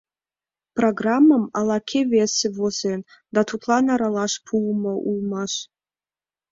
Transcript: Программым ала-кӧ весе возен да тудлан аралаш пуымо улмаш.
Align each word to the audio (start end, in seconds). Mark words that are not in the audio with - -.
Программым 0.77 1.43
ала-кӧ 1.59 1.99
весе 2.11 2.47
возен 2.57 2.99
да 3.33 3.41
тудлан 3.49 3.85
аралаш 3.93 4.33
пуымо 4.45 4.93
улмаш. 5.09 5.53